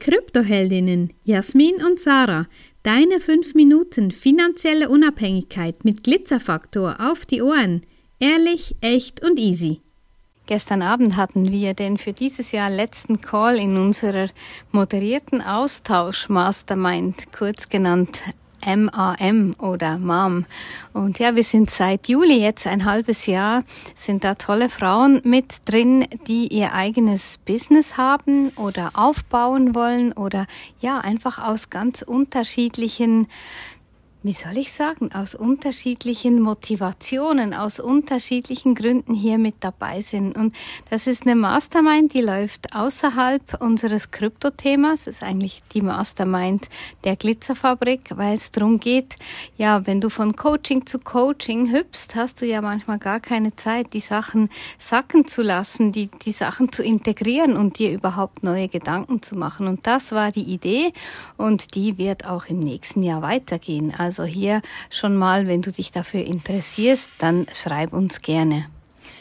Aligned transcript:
Kryptoheldinnen 0.00 1.12
Jasmin 1.24 1.76
und 1.84 2.00
Sarah. 2.00 2.46
Deine 2.82 3.20
5 3.20 3.54
Minuten 3.54 4.10
finanzielle 4.10 4.88
Unabhängigkeit 4.88 5.84
mit 5.84 6.02
Glitzerfaktor 6.02 6.96
auf 6.98 7.26
die 7.26 7.42
Ohren. 7.42 7.82
Ehrlich, 8.18 8.74
echt 8.80 9.22
und 9.22 9.38
easy. 9.38 9.82
Gestern 10.46 10.82
Abend 10.82 11.16
hatten 11.16 11.52
wir 11.52 11.74
den 11.74 11.98
für 11.98 12.14
dieses 12.14 12.50
Jahr 12.50 12.70
letzten 12.70 13.20
Call 13.20 13.58
in 13.58 13.76
unserer 13.76 14.30
moderierten 14.72 15.42
Austausch 15.42 16.28
Mastermind, 16.28 17.32
kurz 17.32 17.68
genannt 17.68 18.22
MAM 18.64 19.54
oder 19.58 19.98
MAM. 19.98 20.46
Und 20.92 21.18
ja, 21.18 21.34
wir 21.36 21.44
sind 21.44 21.70
seit 21.70 22.08
Juli 22.08 22.40
jetzt 22.40 22.66
ein 22.66 22.84
halbes 22.84 23.26
Jahr, 23.26 23.64
sind 23.94 24.24
da 24.24 24.34
tolle 24.34 24.68
Frauen 24.68 25.20
mit 25.24 25.62
drin, 25.64 26.06
die 26.26 26.48
ihr 26.48 26.72
eigenes 26.72 27.38
Business 27.38 27.96
haben 27.96 28.50
oder 28.56 28.92
aufbauen 28.94 29.74
wollen 29.74 30.12
oder 30.12 30.46
ja, 30.80 30.98
einfach 30.98 31.38
aus 31.38 31.70
ganz 31.70 32.02
unterschiedlichen 32.02 33.28
wie 34.22 34.32
soll 34.32 34.58
ich 34.58 34.72
sagen, 34.72 35.12
aus 35.12 35.34
unterschiedlichen 35.34 36.40
Motivationen, 36.40 37.54
aus 37.54 37.80
unterschiedlichen 37.80 38.74
Gründen 38.74 39.14
hier 39.14 39.38
mit 39.38 39.54
dabei 39.60 40.02
sind. 40.02 40.36
Und 40.36 40.54
das 40.90 41.06
ist 41.06 41.22
eine 41.22 41.34
Mastermind, 41.34 42.12
die 42.12 42.20
läuft 42.20 42.74
außerhalb 42.74 43.62
unseres 43.62 44.10
Krypto-Themas. 44.10 45.04
Das 45.04 45.16
ist 45.16 45.22
eigentlich 45.22 45.62
die 45.72 45.80
Mastermind 45.80 46.68
der 47.04 47.16
Glitzerfabrik, 47.16 48.10
weil 48.14 48.36
es 48.36 48.50
darum 48.50 48.78
geht, 48.78 49.16
ja, 49.56 49.86
wenn 49.86 50.02
du 50.02 50.10
von 50.10 50.36
Coaching 50.36 50.84
zu 50.84 50.98
Coaching 50.98 51.72
hüpfst, 51.72 52.14
hast 52.14 52.42
du 52.42 52.46
ja 52.46 52.60
manchmal 52.60 52.98
gar 52.98 53.20
keine 53.20 53.56
Zeit, 53.56 53.94
die 53.94 54.00
Sachen 54.00 54.50
sacken 54.76 55.26
zu 55.28 55.40
lassen, 55.40 55.92
die, 55.92 56.10
die 56.26 56.32
Sachen 56.32 56.72
zu 56.72 56.82
integrieren 56.82 57.56
und 57.56 57.78
dir 57.78 57.90
überhaupt 57.90 58.44
neue 58.44 58.68
Gedanken 58.68 59.22
zu 59.22 59.34
machen. 59.34 59.66
Und 59.66 59.86
das 59.86 60.12
war 60.12 60.30
die 60.30 60.42
Idee 60.42 60.92
und 61.38 61.74
die 61.74 61.96
wird 61.96 62.26
auch 62.26 62.46
im 62.46 62.58
nächsten 62.58 63.02
Jahr 63.02 63.22
weitergehen. 63.22 63.94
Also 63.96 64.09
also 64.10 64.24
hier 64.24 64.60
schon 64.90 65.16
mal, 65.16 65.46
wenn 65.46 65.62
du 65.62 65.70
dich 65.70 65.92
dafür 65.92 66.24
interessierst, 66.24 67.08
dann 67.18 67.46
schreib 67.52 67.92
uns 67.92 68.20
gerne. 68.22 68.66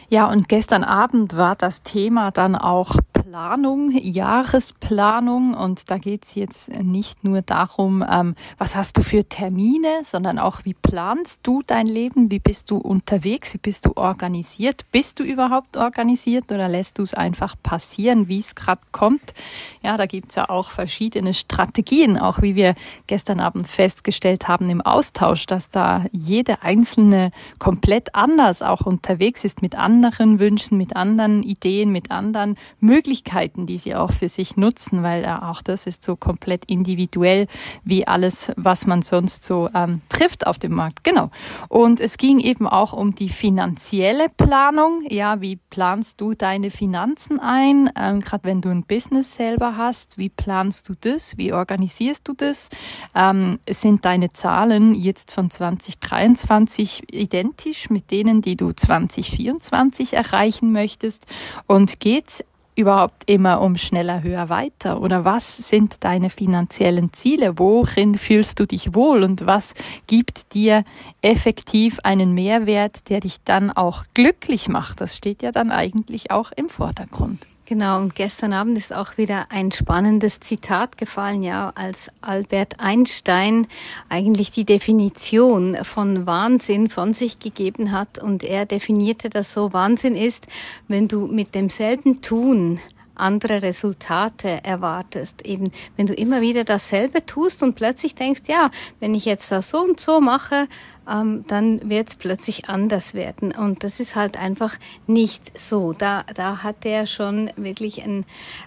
Ja, 0.10 0.28
und 0.28 0.50
gestern 0.50 0.84
Abend 0.84 1.38
war 1.38 1.56
das 1.56 1.84
Thema 1.84 2.32
dann 2.32 2.56
auch 2.56 2.96
Planung, 3.30 3.92
Jahresplanung. 3.92 5.54
Und 5.54 5.92
da 5.92 6.00
geht's 6.00 6.34
jetzt 6.34 6.68
nicht 6.70 7.24
nur 7.24 7.44
darum, 7.44 8.04
ähm, 8.10 8.34
was 8.58 8.76
hast 8.76 8.98
du 8.98 9.04
für 9.04 9.24
Termine, 9.24 10.02
sondern 10.04 10.40
auch, 10.40 10.62
wie 10.66 10.74
planst 10.74 11.42
du 11.44 11.62
dein 11.62 11.86
Leben, 11.86 12.32
wie 12.32 12.40
bist 12.40 12.72
du 12.72 12.78
unterwegs, 12.78 13.54
wie 13.54 13.60
bist 13.60 13.86
du 13.86 13.92
organisiert, 13.96 14.84
bist 14.92 15.20
du 15.20 15.24
überhaupt 15.24 15.78
organisiert 15.78 16.52
oder 16.52 16.68
lässt 16.68 16.98
du 16.98 17.04
es 17.04 17.14
einfach 17.14 17.56
passieren, 17.62 18.30
wie 18.30 18.40
es 18.40 18.56
gerade 18.56 18.82
kommt. 18.92 19.36
Ja, 19.84 19.96
da 19.96 20.08
gibt's 20.08 20.34
ja 20.34 20.50
auch 20.50 20.72
verschiedene 20.72 21.36
Strategien, 21.36 22.18
auch 22.18 22.42
wie 22.42 22.56
wir 22.56 22.74
gestern 23.06 23.42
Abend 23.42 23.68
festgestellt 23.68 24.48
haben 24.48 24.72
im 24.72 24.82
Austausch, 24.82 25.46
dass 25.46 25.70
da 25.70 26.06
jede 26.12 26.64
einzelne 26.64 27.30
komplett 27.60 28.16
anders 28.16 28.64
auch 28.64 28.88
unterwegs 28.88 29.44
ist 29.44 29.62
mit 29.62 29.76
anderen 29.76 30.40
Wünschen, 30.40 30.80
mit 30.80 30.96
anderen 30.96 31.44
Ideen, 31.44 31.92
mit 31.92 32.10
anderen 32.10 32.58
Möglichkeiten, 32.80 33.19
die 33.24 33.78
sie 33.78 33.96
auch 33.96 34.12
für 34.12 34.30
sich 34.30 34.58
nutzen, 34.58 35.04
weil 35.04 35.24
äh, 35.24 35.28
auch 35.28 35.62
das 35.62 35.88
ist 35.88 36.04
so 36.04 36.16
komplett 36.16 36.66
individuell 36.66 37.48
wie 37.84 38.08
alles, 38.08 38.52
was 38.56 38.86
man 38.86 39.02
sonst 39.02 39.44
so 39.44 39.70
ähm, 39.74 40.02
trifft 40.10 40.48
auf 40.48 40.60
dem 40.60 40.74
Markt. 40.74 41.04
Genau. 41.04 41.30
Und 41.68 42.00
es 42.00 42.18
ging 42.18 42.40
eben 42.40 42.68
auch 42.68 42.94
um 42.94 43.16
die 43.16 43.30
finanzielle 43.30 44.28
Planung. 44.30 45.04
Ja, 45.10 45.42
wie 45.42 45.58
planst 45.70 46.22
du 46.22 46.34
deine 46.34 46.70
Finanzen 46.70 47.40
ein? 47.40 47.90
Ähm, 47.96 48.20
Gerade 48.20 48.44
wenn 48.44 48.62
du 48.62 48.70
ein 48.70 48.84
Business 48.84 49.36
selber 49.36 49.78
hast, 49.78 50.18
wie 50.18 50.30
planst 50.30 50.90
du 50.90 50.94
das? 51.00 51.38
Wie 51.38 51.54
organisierst 51.54 52.28
du 52.28 52.34
das? 52.34 52.70
Ähm, 53.16 53.60
sind 53.70 54.06
deine 54.06 54.32
Zahlen 54.32 54.96
jetzt 54.96 55.32
von 55.32 55.50
2023 55.50 57.14
identisch 57.14 57.90
mit 57.90 58.12
denen, 58.12 58.42
die 58.42 58.56
du 58.56 58.72
2024 58.72 59.60
2020 59.60 60.14
erreichen 60.14 60.72
möchtest? 60.72 61.26
Und 61.68 62.00
geht's 62.00 62.44
überhaupt 62.80 63.30
immer 63.30 63.62
um 63.62 63.78
schneller, 63.78 64.24
höher, 64.24 64.50
weiter? 64.50 65.02
Oder 65.02 65.26
was 65.26 65.58
sind 65.58 66.04
deine 66.04 66.30
finanziellen 66.30 67.12
Ziele? 67.12 67.60
Worin 67.60 68.18
fühlst 68.18 68.60
du 68.60 68.66
dich 68.66 68.96
wohl? 68.96 69.24
Und 69.24 69.46
was 69.46 69.74
gibt 70.08 70.54
dir 70.54 70.86
effektiv 71.22 72.00
einen 72.04 72.34
Mehrwert, 72.34 73.10
der 73.10 73.20
dich 73.20 73.44
dann 73.44 73.70
auch 73.70 74.06
glücklich 74.14 74.70
macht? 74.70 75.02
Das 75.02 75.16
steht 75.16 75.44
ja 75.44 75.52
dann 75.52 75.72
eigentlich 75.72 76.32
auch 76.32 76.52
im 76.56 76.70
Vordergrund. 76.70 77.46
Genau, 77.70 78.00
und 78.00 78.16
gestern 78.16 78.52
Abend 78.52 78.80
ist 78.80 78.96
auch 78.96 79.20
wieder 79.20 79.46
ein 79.52 79.72
spannendes 79.72 80.40
Zitat 80.40 80.98
gefallen, 80.98 81.44
ja, 81.44 81.72
als 81.76 82.10
Albert 82.20 82.80
Einstein 82.80 83.68
eigentlich 84.10 84.50
die 84.50 84.66
Definition 84.66 85.78
von 85.84 86.26
Wahnsinn 86.26 86.90
von 86.90 87.14
sich 87.14 87.38
gegeben 87.38 87.92
hat. 87.92 88.18
Und 88.18 88.44
er 88.44 88.66
definierte 88.66 89.30
das 89.30 89.54
so, 89.54 89.72
Wahnsinn 89.72 90.16
ist, 90.16 90.48
wenn 90.88 91.08
du 91.08 91.28
mit 91.28 91.54
demselben 91.54 92.24
Tun 92.24 92.80
andere 93.20 93.62
Resultate 93.62 94.64
erwartest. 94.64 95.46
Eben, 95.46 95.72
wenn 95.98 96.08
du 96.08 96.14
immer 96.14 96.42
wieder 96.42 96.64
dasselbe 96.64 97.26
tust 97.26 97.64
und 97.64 97.76
plötzlich 97.76 98.16
denkst, 98.16 98.44
ja, 98.48 98.72
wenn 99.00 99.14
ich 99.14 99.26
jetzt 99.26 99.52
das 99.52 99.70
so 99.70 99.80
und 99.82 100.00
so 100.00 100.20
mache, 100.22 100.68
ähm, 101.10 101.44
dann 101.48 101.90
wird 101.90 102.10
es 102.10 102.16
plötzlich 102.16 102.70
anders 102.70 103.14
werden. 103.14 103.52
Und 103.52 103.84
das 103.84 104.00
ist 104.00 104.16
halt 104.16 104.38
einfach 104.38 104.76
nicht 105.08 105.58
so. 105.58 105.94
Da, 105.94 106.24
da 106.36 106.64
hat 106.64 106.86
er 106.86 107.08
schon 107.08 107.52
wirklich 107.56 108.04
ein, 108.04 108.26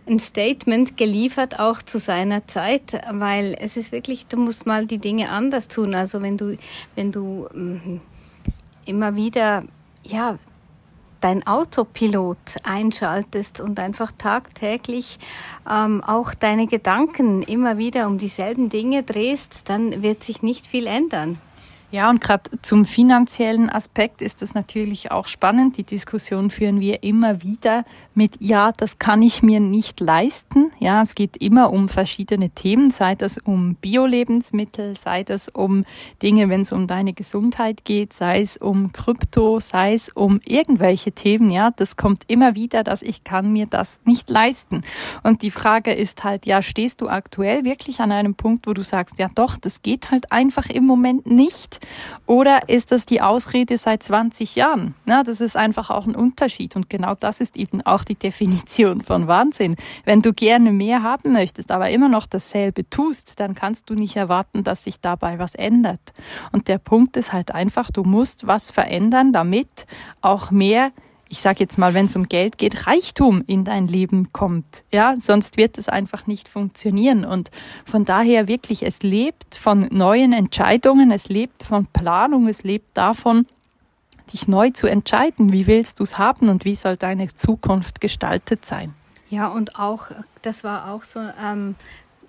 ein 0.08 0.18
Statement 0.18 0.96
geliefert, 0.96 1.58
auch 1.58 1.82
zu 1.82 1.98
seiner 1.98 2.46
Zeit, 2.46 3.00
weil 3.10 3.56
es 3.60 3.76
ist 3.76 3.92
wirklich, 3.92 4.26
du 4.26 4.36
musst 4.36 4.66
mal 4.66 4.86
die 4.86 4.98
Dinge 4.98 5.30
anders 5.30 5.68
tun. 5.68 5.94
Also 5.94 6.22
wenn 6.22 6.36
du, 6.36 6.56
wenn 6.94 7.12
du 7.12 7.48
ähm, 7.54 8.00
immer 8.84 9.16
wieder 9.16 9.64
ja, 10.04 10.38
dein 11.22 11.46
Autopilot 11.46 12.36
einschaltest 12.62 13.60
und 13.60 13.80
einfach 13.80 14.12
tagtäglich 14.16 15.18
ähm, 15.70 16.02
auch 16.04 16.34
deine 16.34 16.66
Gedanken 16.66 17.42
immer 17.42 17.78
wieder 17.78 18.06
um 18.06 18.18
dieselben 18.18 18.68
Dinge 18.68 19.02
drehst, 19.02 19.68
dann 19.68 20.02
wird 20.02 20.24
sich 20.24 20.42
nicht 20.42 20.66
viel 20.66 20.86
ändern. 20.86 21.38
Ja, 21.92 22.08
und 22.08 22.22
gerade 22.22 22.50
zum 22.62 22.86
finanziellen 22.86 23.68
Aspekt 23.68 24.22
ist 24.22 24.40
das 24.40 24.54
natürlich 24.54 25.10
auch 25.10 25.26
spannend. 25.26 25.76
Die 25.76 25.84
Diskussion 25.84 26.48
führen 26.48 26.80
wir 26.80 27.02
immer 27.02 27.42
wieder 27.42 27.84
mit, 28.14 28.40
ja, 28.40 28.72
das 28.72 28.98
kann 28.98 29.20
ich 29.20 29.42
mir 29.42 29.60
nicht 29.60 30.00
leisten. 30.00 30.70
Ja, 30.78 31.02
es 31.02 31.14
geht 31.14 31.36
immer 31.36 31.70
um 31.70 31.90
verschiedene 31.90 32.48
Themen, 32.48 32.90
sei 32.90 33.14
das 33.14 33.36
um 33.36 33.74
Bio-Lebensmittel, 33.74 34.96
sei 34.96 35.22
das 35.22 35.50
um 35.50 35.84
Dinge, 36.22 36.48
wenn 36.48 36.62
es 36.62 36.72
um 36.72 36.86
deine 36.86 37.12
Gesundheit 37.12 37.84
geht, 37.84 38.14
sei 38.14 38.40
es 38.40 38.56
um 38.56 38.92
Krypto, 38.92 39.60
sei 39.60 39.92
es 39.92 40.08
um 40.08 40.40
irgendwelche 40.46 41.12
Themen. 41.12 41.50
Ja, 41.50 41.72
das 41.72 41.96
kommt 41.96 42.24
immer 42.28 42.54
wieder, 42.54 42.84
dass 42.84 43.02
ich 43.02 43.22
kann 43.22 43.52
mir 43.52 43.66
das 43.66 44.00
nicht 44.06 44.30
leisten. 44.30 44.80
Und 45.24 45.42
die 45.42 45.50
Frage 45.50 45.92
ist 45.92 46.24
halt, 46.24 46.46
ja, 46.46 46.62
stehst 46.62 47.02
du 47.02 47.08
aktuell 47.08 47.64
wirklich 47.64 48.00
an 48.00 48.12
einem 48.12 48.34
Punkt, 48.34 48.66
wo 48.66 48.72
du 48.72 48.82
sagst, 48.82 49.18
ja 49.18 49.28
doch, 49.34 49.58
das 49.58 49.82
geht 49.82 50.10
halt 50.10 50.32
einfach 50.32 50.70
im 50.70 50.86
Moment 50.86 51.26
nicht? 51.26 51.81
Oder 52.26 52.68
ist 52.68 52.92
das 52.92 53.06
die 53.06 53.20
Ausrede 53.20 53.76
seit 53.76 54.02
20 54.02 54.56
Jahren? 54.56 54.94
Na, 55.04 55.22
das 55.22 55.40
ist 55.40 55.56
einfach 55.56 55.90
auch 55.90 56.06
ein 56.06 56.14
Unterschied. 56.14 56.76
Und 56.76 56.88
genau 56.88 57.14
das 57.14 57.40
ist 57.40 57.56
eben 57.56 57.82
auch 57.82 58.04
die 58.04 58.14
Definition 58.14 59.02
von 59.02 59.26
Wahnsinn. 59.28 59.76
Wenn 60.04 60.22
du 60.22 60.32
gerne 60.32 60.72
mehr 60.72 61.02
haben 61.02 61.32
möchtest, 61.32 61.70
aber 61.70 61.90
immer 61.90 62.08
noch 62.08 62.26
dasselbe 62.26 62.88
tust, 62.88 63.40
dann 63.40 63.54
kannst 63.54 63.90
du 63.90 63.94
nicht 63.94 64.16
erwarten, 64.16 64.64
dass 64.64 64.84
sich 64.84 65.00
dabei 65.00 65.38
was 65.38 65.54
ändert. 65.54 66.00
Und 66.52 66.68
der 66.68 66.78
Punkt 66.78 67.16
ist 67.16 67.32
halt 67.32 67.54
einfach, 67.54 67.90
du 67.90 68.04
musst 68.04 68.46
was 68.46 68.70
verändern, 68.70 69.32
damit 69.32 69.86
auch 70.20 70.50
mehr 70.50 70.92
ich 71.32 71.40
sage 71.40 71.60
jetzt 71.60 71.78
mal, 71.78 71.94
wenn 71.94 72.06
es 72.06 72.14
um 72.14 72.28
Geld 72.28 72.58
geht, 72.58 72.86
Reichtum 72.86 73.42
in 73.46 73.64
dein 73.64 73.88
Leben 73.88 74.34
kommt. 74.34 74.84
Ja, 74.92 75.14
sonst 75.18 75.56
wird 75.56 75.78
es 75.78 75.88
einfach 75.88 76.26
nicht 76.26 76.46
funktionieren. 76.46 77.24
Und 77.24 77.50
von 77.86 78.04
daher 78.04 78.48
wirklich, 78.48 78.82
es 78.82 79.02
lebt 79.02 79.54
von 79.54 79.88
neuen 79.90 80.34
Entscheidungen, 80.34 81.10
es 81.10 81.30
lebt 81.30 81.62
von 81.62 81.86
Planung, 81.86 82.48
es 82.48 82.64
lebt 82.64 82.94
davon, 82.98 83.46
dich 84.30 84.46
neu 84.46 84.72
zu 84.72 84.86
entscheiden. 84.86 85.54
Wie 85.54 85.66
willst 85.66 86.00
du 86.00 86.02
es 86.02 86.18
haben 86.18 86.50
und 86.50 86.66
wie 86.66 86.74
soll 86.74 86.98
deine 86.98 87.28
Zukunft 87.28 88.02
gestaltet 88.02 88.66
sein? 88.66 88.92
Ja, 89.30 89.48
und 89.48 89.78
auch, 89.78 90.08
das 90.42 90.64
war 90.64 90.92
auch 90.92 91.04
so 91.04 91.20
ähm, 91.42 91.76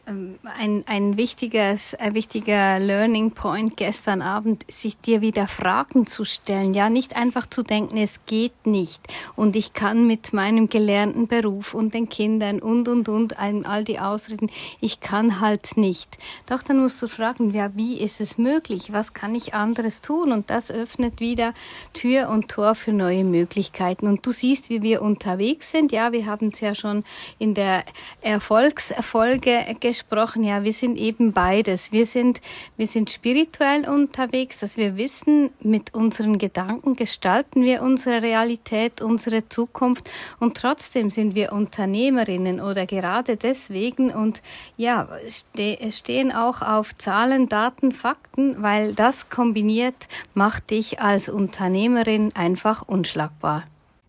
ein, 0.05 0.83
ein, 0.85 1.17
wichtiges, 1.17 1.95
ein 1.95 2.13
wichtiger 2.13 2.77
Learning 2.77 3.31
Point 3.31 3.77
gestern 3.77 4.21
Abend, 4.21 4.69
sich 4.69 4.97
dir 4.97 5.21
wieder 5.21 5.47
Fragen 5.47 6.05
zu 6.07 6.25
stellen. 6.25 6.73
Ja, 6.73 6.89
nicht 6.89 7.15
einfach 7.15 7.45
zu 7.45 7.63
denken, 7.63 7.97
es 7.97 8.19
geht 8.25 8.65
nicht. 8.65 9.01
Und 9.37 9.55
ich 9.55 9.71
kann 9.71 10.05
mit 10.05 10.33
meinem 10.33 10.67
gelernten 10.67 11.27
Beruf 11.27 11.73
und 11.73 11.93
den 11.93 12.09
Kindern 12.09 12.59
und, 12.59 12.89
und, 12.89 13.07
und, 13.07 13.37
all 13.39 13.83
die 13.85 13.99
Ausreden, 13.99 14.51
ich 14.81 14.99
kann 14.99 15.39
halt 15.39 15.77
nicht. 15.77 16.17
Doch 16.47 16.63
dann 16.63 16.79
musst 16.79 17.01
du 17.01 17.07
fragen, 17.07 17.51
ja, 17.51 17.71
wie 17.75 17.97
ist 17.99 18.19
es 18.19 18.37
möglich? 18.37 18.91
Was 18.91 19.13
kann 19.13 19.35
ich 19.35 19.53
anderes 19.53 20.01
tun? 20.01 20.33
Und 20.33 20.49
das 20.49 20.69
öffnet 20.69 21.21
wieder 21.21 21.53
Tür 21.93 22.29
und 22.29 22.49
Tor 22.49 22.75
für 22.75 22.91
neue 22.91 23.23
Möglichkeiten. 23.23 24.07
Und 24.07 24.25
du 24.25 24.31
siehst, 24.31 24.69
wie 24.69 24.81
wir 24.81 25.01
unterwegs 25.01 25.71
sind. 25.71 25.93
Ja, 25.93 26.11
wir 26.11 26.25
haben 26.25 26.49
es 26.49 26.59
ja 26.59 26.75
schon 26.75 27.03
in 27.39 27.53
der 27.53 27.85
Erfolgsfolge 28.21 29.65
gesprochen, 29.93 30.43
ja, 30.43 30.63
wir 30.63 30.73
sind 30.73 30.97
eben 30.97 31.33
beides. 31.33 31.91
Wir 31.91 32.05
sind, 32.05 32.41
wir 32.77 32.87
sind 32.87 33.11
spirituell 33.11 33.87
unterwegs, 33.87 34.59
dass 34.59 34.75
wir 34.75 34.97
wissen, 34.97 35.51
mit 35.61 35.93
unseren 35.93 36.37
Gedanken 36.37 36.95
gestalten 36.95 37.61
wir 37.61 37.83
unsere 37.83 38.21
Realität, 38.21 39.01
unsere 39.01 39.47
Zukunft 39.47 40.09
und 40.39 40.57
trotzdem 40.57 41.09
sind 41.09 41.35
wir 41.35 41.53
Unternehmerinnen 41.53 42.59
oder 42.59 42.85
gerade 42.85 43.37
deswegen 43.37 44.11
und 44.11 44.41
ja, 44.77 45.07
ste 45.27 45.77
stehen 45.91 46.31
auch 46.31 46.61
auf 46.61 46.95
Zahlen, 46.95 47.47
Daten, 47.47 47.91
Fakten, 47.91 48.63
weil 48.63 48.95
das 48.95 49.29
kombiniert 49.29 50.07
macht 50.33 50.71
dich 50.71 51.01
als 51.01 51.29
Unternehmerin 51.29 52.31
einfach 52.35 52.81
unschlagbar. 52.87 53.63